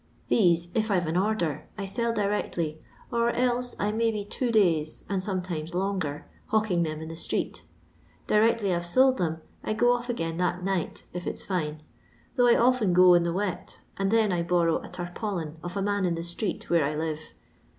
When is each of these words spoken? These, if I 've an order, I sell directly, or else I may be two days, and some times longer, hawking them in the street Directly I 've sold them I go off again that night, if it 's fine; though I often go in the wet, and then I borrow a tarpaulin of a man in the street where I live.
These, 0.29 0.69
if 0.73 0.89
I 0.89 0.99
've 0.99 1.05
an 1.05 1.15
order, 1.15 1.65
I 1.77 1.85
sell 1.85 2.11
directly, 2.11 2.81
or 3.11 3.29
else 3.29 3.75
I 3.77 3.91
may 3.91 4.09
be 4.09 4.25
two 4.25 4.51
days, 4.51 5.03
and 5.07 5.21
some 5.21 5.43
times 5.43 5.75
longer, 5.75 6.25
hawking 6.47 6.81
them 6.81 7.01
in 7.03 7.07
the 7.09 7.15
street 7.15 7.61
Directly 8.25 8.73
I 8.73 8.79
've 8.79 8.85
sold 8.87 9.17
them 9.19 9.41
I 9.63 9.73
go 9.73 9.93
off 9.93 10.09
again 10.09 10.37
that 10.37 10.63
night, 10.63 11.05
if 11.13 11.27
it 11.27 11.37
's 11.37 11.43
fine; 11.43 11.83
though 12.35 12.47
I 12.47 12.57
often 12.57 12.93
go 12.93 13.13
in 13.13 13.21
the 13.21 13.31
wet, 13.31 13.81
and 13.95 14.09
then 14.09 14.31
I 14.31 14.41
borrow 14.41 14.81
a 14.81 14.89
tarpaulin 14.89 15.57
of 15.61 15.77
a 15.77 15.83
man 15.83 16.05
in 16.05 16.15
the 16.15 16.23
street 16.23 16.67
where 16.67 16.83
I 16.83 16.95
live. 16.95 17.35